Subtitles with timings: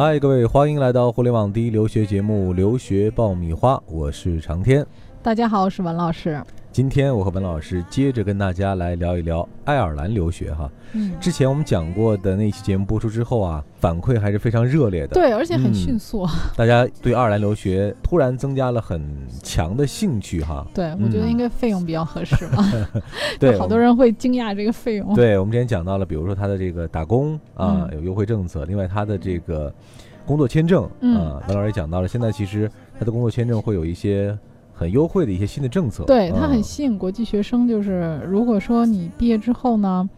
[0.00, 4.86] 嗨，各位，欢迎来到互联网第一留学节目《留学爆米花》，我是长天。
[5.20, 6.40] 大家好，我是文老师。
[6.78, 10.70] 今天我和文老师接着跟大家来聊一聊爱尔兰留学哈。
[10.92, 15.08] 嗯，之前我们讲过的那期节目播出之后啊，反馈还是非常热烈的。
[15.08, 16.24] 对，而且很迅速。
[16.56, 19.04] 大家对爱尔兰留学突然增加了很
[19.42, 20.64] 强的兴趣哈。
[20.72, 22.64] 对，我觉得应该费用比较合适吧。
[23.40, 25.12] 对，好多人会惊讶这个费用。
[25.16, 29.74] 对，我们之前讲到了，比如说他的这个打工啊有优惠政策，另外他的这个
[30.24, 34.38] 工作签证啊，文老师也讲到了，现在其实他的工作签证会有一些。
[34.78, 37.66] 很优惠的一些新的政策，对它很吸引国际学生。
[37.66, 40.08] 就是如果说你毕业之后呢，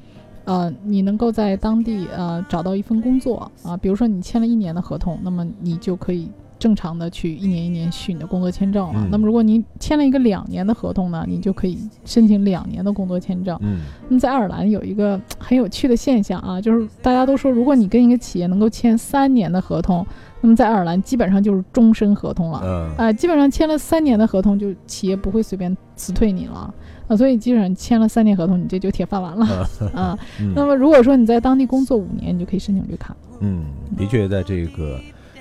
[0.45, 6.29] 呃，你能够在当地呃找到一份工作啊，比如说你签了一年的合同，那么你就可以
[6.61, 9.09] 正常的去一年一年续你的工作签证了。
[9.11, 13.59] 那么如果您签了一个两年的合同呢，你就可以申请两年的工作签证。
[13.63, 20.07] 嗯，那么在爱尔兰有一个很有趣的现象啊，就是大家都说，如果你跟一个企业能够签三年的合同。
[20.43, 26.73] 那么在爱尔兰基本上就是终身合同了，嗯，啊，基本上签了三年的合同，就企业不会随便辞退你了，
[27.07, 30.19] 啊，所以基本上签了三年合同，你这就铁饭碗了， 啊，
[30.55, 33.15] 那么如果说你在当地工作五年，你就可以申请绿卡。
[33.41, 33.65] 嗯，
[33.99, 34.99] 的确，在这个。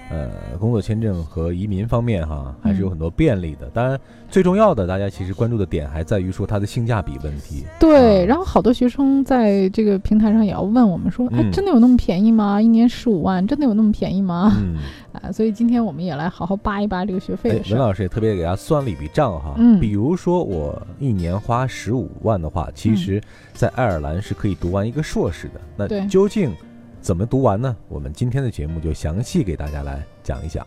[0.10, 3.68] 呃，工作签证和移民方面哈，还是有很多便利的。
[3.70, 7.66] 当然，最重要的，大家其实关注的点还在于说它的性价比问题。
[7.80, 12.60] 对，然后好多学生在这个平台上也要问我们说，哎，真的有那么便宜吗？
[12.60, 14.52] 一年十五万，真的有那么便宜吗？
[14.60, 14.78] 嗯，
[15.14, 17.74] 啊，所以今天我们也来好好扒一扒这个学费的事。
[17.74, 23.22] 文老师也特别给大家算了一笔账哈，嗯，比如说我一年花十五万的话，其实
[23.54, 25.62] 在爱尔兰是可以读完一个硕士的。
[25.78, 26.52] 那究竟？
[27.02, 27.76] 怎么读完呢？
[27.88, 30.66] 我们今天的节目就详细给大家来讲一讲。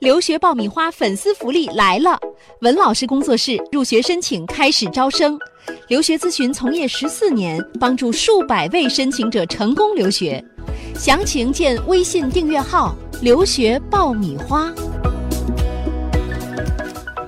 [0.00, 2.18] 留学爆米花粉丝福利来了！
[2.60, 5.38] 文老师工作室入学申请开始招生，
[5.86, 10.44] 留学咨询从业十四年，帮助数百位申请者成功留学。
[10.96, 14.72] 详情见微信订阅号“留学爆米花”。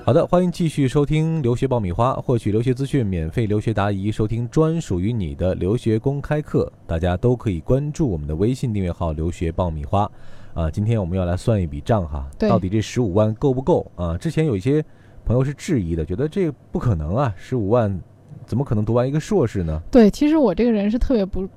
[0.05, 6.71] 好的，欢迎继续收听留学爆米花，获取留学资讯，免费留学答疑，收听专属于你的留学公开课。
[6.85, 10.07] 大家都可以关注我们的微信订阅号“留学爆米花”。
[10.53, 14.15] 啊，今天我们要来算一笔账哈，到底这十五万够不够啊？
[14.15, 14.85] 之前有一些
[15.25, 17.99] 朋友是质疑的，觉得这不可能啊，十五万
[18.45, 19.81] 怎么可能读完一个硕士呢？
[19.89, 21.49] 对，其实我这个人是特别不。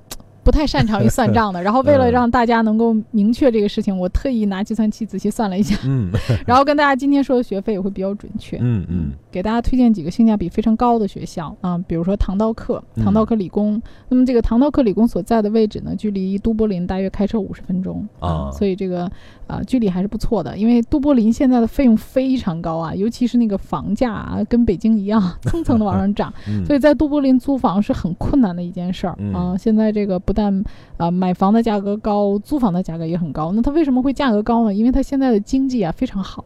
[0.48, 6.10] 不太擅长于算账的， 然后为了让大家能够明确这个事情，我特意拿计算器仔细算了一下，嗯，
[6.46, 19.10] 然后跟大家今天说的学费也会比较准确，嗯嗯，给大家推荐几个性价比非常高的学校啊，比如说唐道克，唐道克理工，那么这个唐道克理工所在的位置呢，距离都柏林大约开车五十分钟啊，所以这个
[19.46, 26.32] 啊距离还是不错的，因为都柏林现在的费用非常高啊，尤其是那个房价啊，跟北京一样 蹭蹭的往上涨，
[26.66, 30.64] 所以在都柏林租房是很困难的一件事儿啊，现在这个不但
[30.96, 33.52] 啊，买房的价格高，租房的价格也很高。
[33.52, 34.74] 那它为什么会价格高呢？
[34.74, 36.44] 因为它现在的经济啊非常好，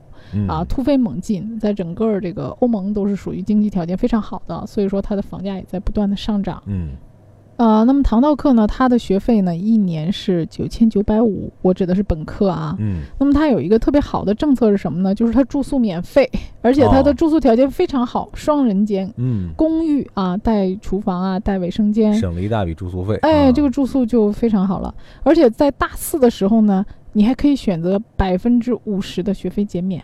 [0.49, 6.63] 啊突飞猛进，在整个这个欧盟都是属于经济条件非常好的，所以说它的房价也在不断的上涨。
[6.67, 6.91] 嗯。
[7.59, 12.75] 呃，那么唐道课呢，它的学费呢，一年是九千九百五，我指的是本科啊。
[12.81, 13.03] 嗯。
[13.21, 15.15] 那么它有一个特别好的政策是什么呢？
[15.15, 16.29] 就是它住宿免费，
[16.61, 23.17] 而且它的住宿条件非常好，双人间，嗯，公寓啊，带厨房啊，带卫生间，省了一大笔住宿费。
[23.17, 24.93] 哎，这个住宿就非常好了。
[25.23, 30.03] 而且在大四的时候呢，你还可以选择百分之五十的学费减免，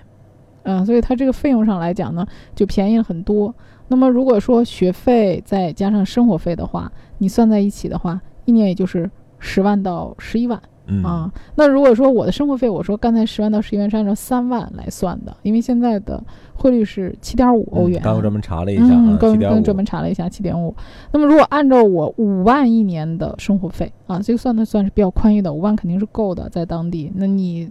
[0.69, 3.55] 嗯，所以它这个费用上来讲呢，就便宜了很多。
[3.89, 10.61] 那么如果说学费再加上生活费的话，你算在一起的话，一年也就是十万到十一万
[11.03, 11.33] 啊。
[11.55, 16.23] 那如果说我的生活费，我说刚才十万到十一万是按照三万来算的，因为现在的
[16.55, 17.99] 汇率是七点五欧元。
[18.03, 20.77] 刚刚专门查了一下嗯，刚刚专门查了一下七点五。
[21.11, 27.11] 那么如果按照我五万一年的生活费啊，这个算的算是比较宽裕的，五万肯定是够的，在当地。
[27.15, 27.71] 那你。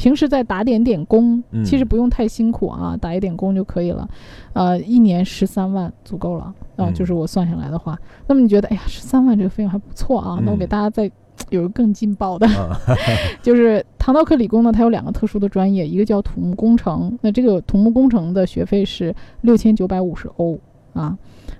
[0.00, 4.08] 平时再打点点工，其实不用太辛苦啊，打一点工就可以了。
[4.54, 7.98] 呃，一年十三万足够了啊，就是我算下来的话。
[8.26, 10.38] 那么你觉得，哎呀，十三万这个费用还不错啊？
[10.42, 11.10] 那我给大家再
[11.50, 12.48] 有个更劲爆的，
[13.44, 17.18] 就是唐道克理工呢，它有两个特殊的专业，一个叫土木工程。
[17.20, 20.58] 那这个土木工程的学费是六千九百五十欧
[20.94, 21.14] 啊，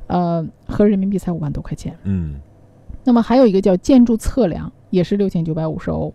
[0.06, 1.94] 呃，合人民币才五万多块钱。
[2.04, 2.36] 嗯。
[3.04, 6.14] 那么还有一个叫建筑测量，也是六千九百五十欧。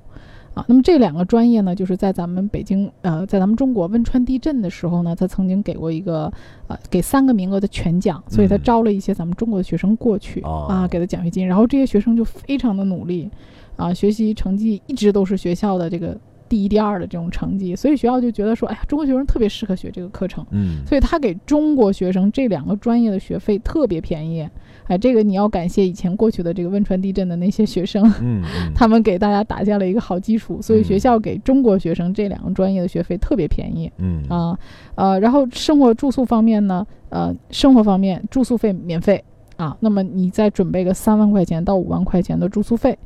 [0.55, 6.31] 啊，那么这两个专业呢，就是在咱们北京，呃，在咱们中国汶川地震的时候呢，他曾经给过一个，
[6.67, 13.29] 呃，给三个名额的全奖，所以他招了一些咱们中国的学生过去啊，给他奖学金，然后这些学生就非常的努力，
[13.75, 16.17] 啊，学习成绩一直都是学校的这个
[16.47, 24.47] 第一、第二的这种成绩，所以学校就觉得说，哎呀，中国学生特别适合学这个课程，嗯，所以他给中国学生这两个专业的学费特别便宜，
[24.87, 28.43] 哎，这个你要感谢以前过去的这个汶川地震的那些学生，嗯，
[28.75, 34.21] 他们给大家打下了一个好基础，所以学校给中国学生这两个专业的学费特别便宜，嗯。
[34.29, 34.57] 啊，
[34.95, 39.23] 呃，然后生活住宿方面呢，呃，生活方面住宿费免费
[39.55, 42.97] 啊，那么你再准备个三万块钱到五万块钱的住宿费。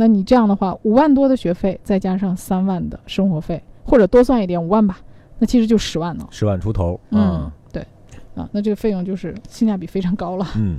[0.00, 5.00] 那你这样的话，五万多的学费，再加上三万的生活费，或者多算一点五万吧，
[5.40, 6.28] 那其实就十万了。
[6.30, 7.84] 十万出头，嗯，对，
[8.36, 10.46] 啊，那这个费用就是性价比非常高了。
[10.54, 10.76] 嗯，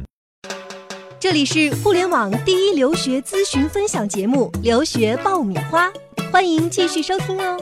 [1.19, 5.87] 这里是互联网第一留学咨询分享节目《留学爆米花》，
[6.31, 7.57] 欢迎继续收听哦。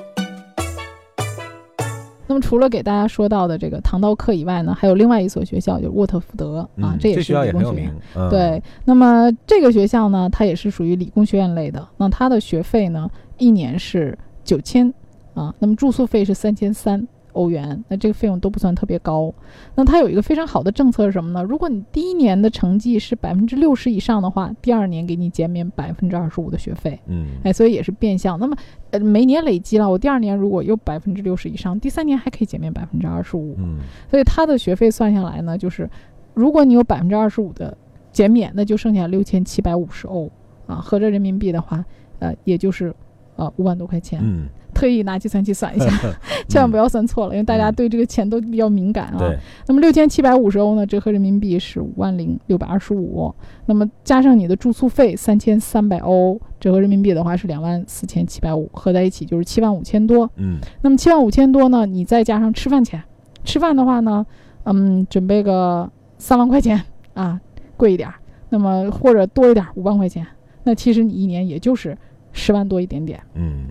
[2.27, 7.93] 那么除了给大家说到的这个唐道课以外呢，还有另外一所学校，就是沃特福德啊，这也是理工学院。
[8.29, 11.87] 对，那么这个学校呢，它也是属于理工学院类的。
[11.97, 14.93] 那它的学费呢，一年是九千
[15.33, 17.07] 啊，那么住宿费是三千三。
[17.37, 19.33] 欧元，那这个费用都不算特别高。
[19.75, 21.43] 那它有一个非常好的政策是什么呢？
[21.43, 26.99] 如果你第一年的成绩是百分之六十以上的话，第二年给你减免百分之二十五的学费。
[27.05, 28.39] 嗯，哎，所以也是变相。
[28.39, 28.55] 那么，
[28.91, 33.55] 呃，每年累积了，我第二年如果有百分之六十以上，第三年还可以减免百分之二十五。
[33.59, 33.77] 嗯，
[34.09, 35.89] 所以它的学费算下来呢，就是
[36.33, 37.77] 如果你有百分之二十五的
[38.11, 40.29] 减免，那就剩下六千七百五十欧
[40.65, 41.85] 啊，合着人民币的话，
[42.19, 42.93] 呃，也就是
[43.35, 44.19] 呃五万多块钱。
[44.23, 44.47] 嗯。
[44.77, 45.87] 特意拿计算器算一下，
[46.47, 49.33] 千万不要算错了，因为大家对这个钱都比较敏感啊。
[49.65, 53.33] 那么六千七百五十欧呢，折合人民币是五万零六百二十五。
[53.65, 60.29] 那么加上你的住宿费三千三百欧，折合人民币的话是两万四千七百五，合在一起就是七万五千多。
[60.35, 60.59] 嗯。
[60.83, 63.01] 那么七万五千多呢，你再加上吃饭钱，
[63.43, 64.23] 吃饭的话呢，
[64.65, 66.79] 嗯，准备个三万块钱
[67.15, 67.41] 啊，
[67.75, 68.07] 贵一点。
[68.49, 70.25] 那么或者多一点五万块钱，
[70.63, 71.97] 那其实你一年也就是
[72.31, 73.19] 十万多一点点。
[73.33, 73.65] 嗯。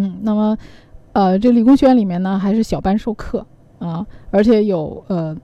[0.00, 0.56] 嗯，那么，
[1.12, 3.44] 呃，这理工学院里面呢，还是小班授课
[3.80, 5.36] 啊，而且有呃，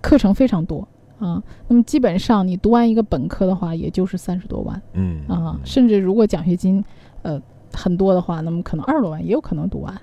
[0.00, 1.42] 课程非常多啊。
[1.68, 6.82] 那么基本上你读完一个本科的话，也就是三十多万，嗯啊，甚至如果奖学金
[7.20, 7.38] 呃
[7.74, 9.94] 很多的话，那么可能二十多万也有可能读完，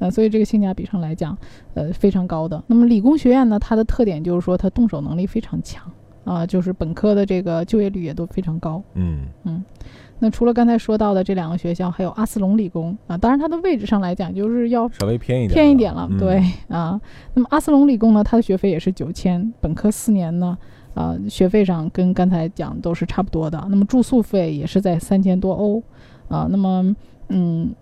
[0.00, 1.38] 呃，所以这个性价比上来讲，
[1.74, 2.60] 呃，非常高的。
[2.66, 5.88] 那么理工学院呢，它的特点就是说它动手能力非常强
[6.26, 9.64] 啊，就是本科的这个就业率也都非常高，嗯嗯。
[10.18, 17.00] 那除了刚才说到的这两个学校，还有阿斯隆理工啊，当然它的位置上来讲就是要稍微偏一点，偏一点了，对啊。
[17.34, 20.56] 那么阿斯隆理工呢，它的学费也是九千，本科四年呢，
[20.94, 23.62] 啊，学费上跟刚才讲都是差不多的。
[23.70, 25.82] 那么住宿费也是在三千多欧
[26.28, 26.48] 啊。
[26.50, 26.96] 那么
[27.28, 27.74] 嗯，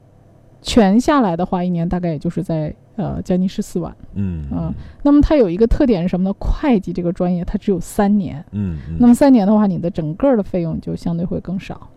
[0.65, 4.75] 全下来的话，一年大概也就是在呃将近十四万，嗯啊。
[5.03, 6.35] 那么它有一个特点是什么呢？
[6.41, 11.89] 会计这个专业它只有三年，嗯，那么三年的话，你的整个的费用就相对会更少。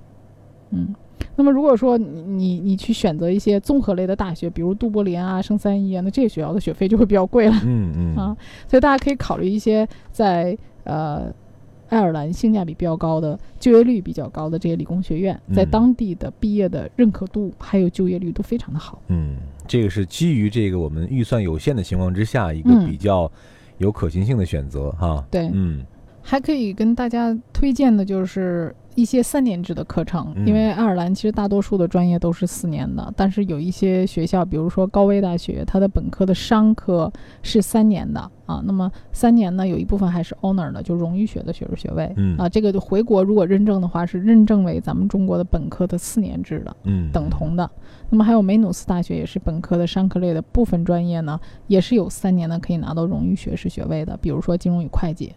[0.72, 0.94] 嗯，
[1.38, 7.56] 那么如果说你你你去选择一些综合类的大学，比如杜柏林啊、圣三一啊，那这些学校的学费就会比较贵了。
[7.64, 8.38] 嗯嗯啊，
[8.68, 11.32] 所以大家可以考虑一些在呃
[11.90, 19.02] 爱尔兰性价比比较高的、就业率比较高的这些理工学院，在当地的毕业的认可度还有就业率都非常的好。
[19.08, 19.38] 嗯，
[19.68, 23.32] 这个是基于这个我们预算有限的情况之下一个比较
[23.78, 25.26] 有可行性的选择哈。
[25.32, 25.86] 对，嗯，
[26.22, 28.76] 还可以跟大家推荐的就是。
[28.98, 37.14] 一些三年制的课程，因为爱尔兰其实大多数的专业都是四年的，但是有一些学校，比如说高威大学，它的本科的商科
[37.44, 38.60] 是三年的啊。
[38.66, 42.50] 那么三年呢，有一部分还是 honor 的，就荣誉学的学士学位啊。
[42.50, 47.70] 这个就回国如果认证的话，是认证为咱们中国的本科的四年制的，嗯，等同的。
[48.10, 55.32] 那么还有梅努斯大学也是本科的商科类的部分专业呢，也是有三年的可以拿到荣誉学士学位的，比如说金融与会计。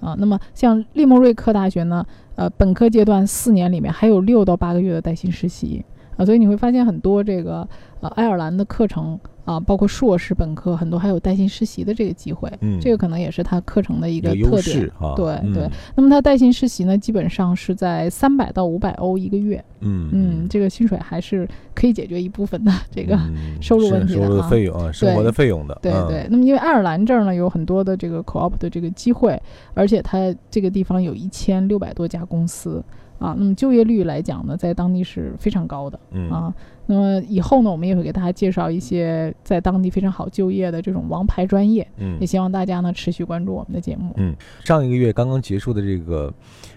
[0.00, 2.04] 啊，那么像利莫瑞克大学呢，
[2.36, 5.84] 呃，本科阶段四年里面还有六到八个月的带薪实习
[6.16, 7.66] 啊，所以你会发现很多这个
[8.00, 9.18] 呃爱尔兰的课程。
[9.44, 15.14] 啊，包括硕士、本科很多还有带薪实习的这个机会，嗯，这个可能也是它课程的一个特点啊。
[15.16, 23.18] 对对，那么它带薪实习呢，基本上是在三百到五百欧一个月，嗯嗯，这个薪水还是可以解决一部分的这个
[23.60, 25.76] 收入问题的收入费用啊，生活的费用的。
[25.82, 29.36] 对对，那么因为爱尔兰这儿呢有很多的这个 co-op 的这个机会，
[29.74, 32.80] 而且它这个地方有一千六百多家公司。
[33.22, 36.28] 啊，那么就业率来讲呢，在当地是非常高的，嗯。
[36.28, 36.52] 啊，
[36.86, 46.34] 那么以后呢，我们也会给大家介绍一些在当地非常好就业的这种王牌专业，嗯，也希望大家呢持续关注我们的节目，嗯，上一个月刚刚结束的这个，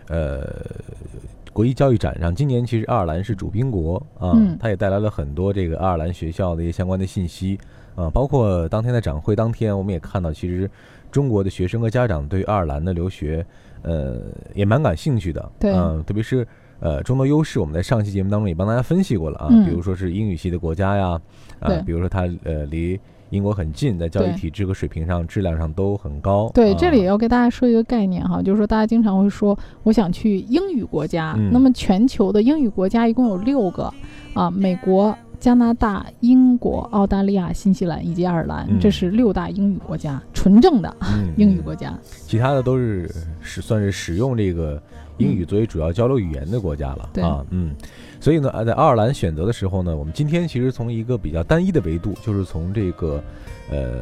[0.08, 0.48] 呃，
[1.52, 7.58] 国际教育展上，今年其实爱尔兰是主宾国啊，它也带来了很多这个爱尔兰学校的一些相关的信息
[7.96, 10.70] 啊，包括当天的展会当天，我们也看到，其实
[11.12, 13.46] 中国的学生和家长对爱尔兰的留学。
[13.82, 14.20] 呃，
[14.56, 16.48] 也蛮感兴趣的，对，嗯，特别是
[16.80, 21.22] 呃众多优势，我们在上期节目当中也帮大家分析过了啊，比如说是英语系的国家呀，
[21.60, 23.00] 啊，比如说它呃离。
[23.32, 26.50] 英国很近，在教育体制和水平上、质量上都很高。
[26.54, 31.36] 对，这里也要给大家说一个概念哈，就是说大家经常会说，我想去英语国家。
[31.52, 33.92] 那么全球的英语国家一共有六个
[34.36, 35.14] 啊，美国、
[35.46, 40.92] 加拿大、英国、澳大利亚、新西兰以及爱尔兰，这是六大英语国家，纯正的
[41.38, 41.94] 英语国家。
[42.26, 43.08] 其他的都是
[43.42, 44.82] 是算是使用这个
[45.20, 47.76] 英语作为主要交流语言的国家了啊，嗯。
[48.26, 53.24] 所以呢，在爱尔兰选择的时候呢，我们今天其实从一个比较单一的维度，就是从这个，
[53.70, 54.00] 呃，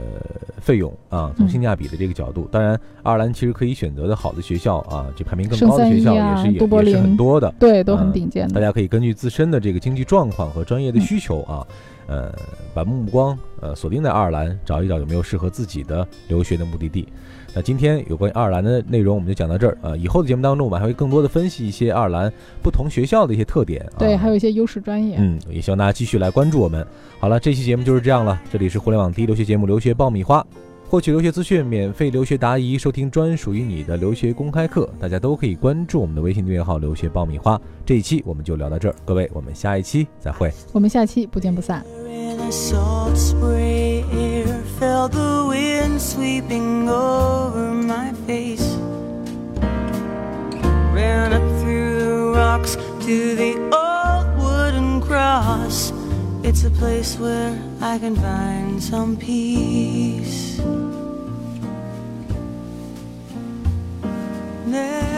[0.61, 2.47] 费用啊，从性价比的这个角度。
[2.49, 8.53] 当然，爱尔兰其实可以选择的好的学校啊，就排名更高的学校也是也也是很多的，对，都很顶尖的。
[8.53, 11.67] 大家可以根据自身的这个经济状况和专业的需求啊，
[12.07, 12.33] 呃，
[12.73, 17.09] 把目光呃锁定在爱尔兰，找一找有没有适合自己的留学的目的地。
[17.55, 19.95] 那今天有关于爱尔兰的内容，我们就讲到这儿啊。
[19.95, 22.31] 以后的节目当中，我们还会更多的分析一些爱尔兰
[22.63, 25.17] 不同学校的一些特点，啊对，还有一些优势专业。
[25.19, 26.85] 嗯，也希望大家继续来关注我们。
[27.19, 28.41] 好了，这期节目就是这样了。
[28.51, 30.41] 这里是互联网第一留学节目《留学爆米花》，
[30.89, 37.59] 获取留学资讯、免费留学答疑、收听专属于你的留学公开课，大家都可以关注我们的微信订阅号“留学爆米花”。
[37.85, 40.51] 这一期我们就聊到这儿，各位，我们下一期再会。
[40.71, 41.85] 我们下期不见不散。
[44.83, 48.67] Felt the wind sweeping over my face.
[50.97, 52.75] Ran up through the rocks
[53.05, 55.93] to the old wooden cross.
[56.43, 60.57] It's a place where I can find some peace.
[64.73, 65.12] There